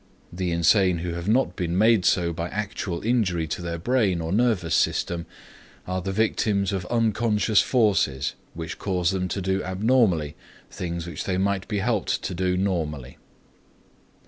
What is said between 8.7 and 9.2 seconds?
cause